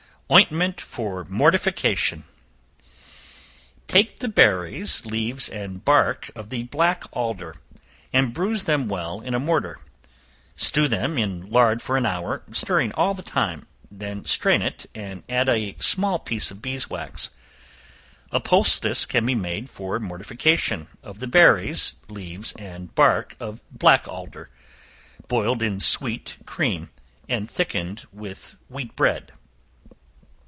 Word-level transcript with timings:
Ointment 0.33 0.79
for 0.79 1.25
Mortification. 1.25 2.23
Take 3.89 4.19
the 4.19 4.29
berries, 4.29 5.05
leaves 5.05 5.49
and 5.49 5.83
bark 5.83 6.31
of 6.37 6.49
the 6.49 6.63
black 6.63 7.03
alder, 7.11 7.57
and 8.13 8.33
bruise 8.33 8.63
them 8.63 8.87
well 8.87 9.19
in 9.19 9.33
a 9.33 9.41
mortar; 9.41 9.79
stew 10.55 10.87
them 10.87 11.17
in 11.17 11.49
lard 11.49 11.81
for 11.81 11.97
an 11.97 12.05
hour, 12.05 12.43
stirring 12.53 12.93
all 12.93 13.13
the 13.13 13.21
time; 13.21 13.67
then 13.91 14.23
strain 14.23 14.61
it, 14.61 14.85
and 14.95 15.23
add 15.27 15.49
a 15.49 15.75
small 15.81 16.17
piece 16.17 16.49
of 16.49 16.61
beeswax. 16.61 17.29
A 18.31 18.39
poultice 18.39 19.05
can 19.05 19.25
be 19.25 19.35
made 19.35 19.69
for 19.69 19.99
mortification, 19.99 20.87
of 21.03 21.19
the 21.19 21.27
berries, 21.27 21.95
leaves 22.07 22.53
and 22.57 22.95
bark 22.95 23.35
of 23.41 23.61
black 23.69 24.07
alder, 24.07 24.49
boiled 25.27 25.61
in 25.61 25.81
sweet 25.81 26.37
cream, 26.45 26.89
and 27.27 27.51
thickened 27.51 28.05
with 28.13 28.55
wheat 28.69 28.95
bread. 28.95 29.33